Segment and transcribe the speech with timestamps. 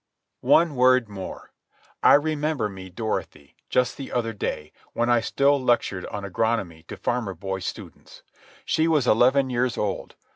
[0.49, 1.51] One word more.
[2.01, 6.97] I remember me Dorothy, just the other day, when I still lectured on agronomy to
[6.97, 8.23] farmer boy students.
[8.65, 10.15] She was eleven years old.